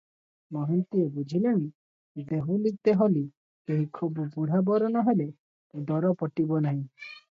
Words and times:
ମହାନ୍ତିଏ 0.55 1.03
ବୁଝିଲେଣି, 1.17 1.67
ଦୋହୁଳି 2.33 2.73
ତେହଳି 2.89 3.23
କେହି, 3.73 3.87
ଖୁବ୍ 4.01 4.25
ବୁଢା 4.35 4.67
ବର 4.73 4.93
ନ 4.93 5.09
ହେଲେ 5.11 5.33
ଦର 5.95 6.17
ପଟିବ 6.25 6.69
ନାହିଁ। 6.71 6.87